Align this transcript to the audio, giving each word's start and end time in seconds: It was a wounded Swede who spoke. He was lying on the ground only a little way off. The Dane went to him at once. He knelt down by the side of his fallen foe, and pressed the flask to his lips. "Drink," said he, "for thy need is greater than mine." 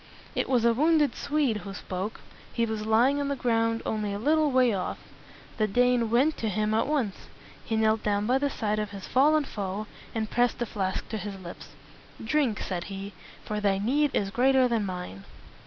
It 0.33 0.49
was 0.49 0.65
a 0.65 0.73
wounded 0.73 1.13
Swede 1.15 1.57
who 1.57 1.75
spoke. 1.75 2.21
He 2.51 2.65
was 2.65 2.87
lying 2.87 3.19
on 3.21 3.27
the 3.27 3.35
ground 3.35 3.83
only 3.85 4.11
a 4.13 4.17
little 4.17 4.49
way 4.49 4.73
off. 4.73 4.97
The 5.57 5.67
Dane 5.67 6.09
went 6.09 6.37
to 6.37 6.49
him 6.49 6.73
at 6.73 6.87
once. 6.87 7.27
He 7.63 7.75
knelt 7.75 8.01
down 8.01 8.25
by 8.25 8.39
the 8.39 8.49
side 8.49 8.79
of 8.79 8.89
his 8.89 9.05
fallen 9.07 9.43
foe, 9.43 9.85
and 10.15 10.27
pressed 10.27 10.57
the 10.57 10.65
flask 10.65 11.07
to 11.09 11.17
his 11.19 11.39
lips. 11.39 11.75
"Drink," 12.23 12.61
said 12.63 12.85
he, 12.85 13.13
"for 13.45 13.59
thy 13.59 13.77
need 13.77 14.09
is 14.15 14.31
greater 14.31 14.67
than 14.67 14.87
mine." 14.87 15.23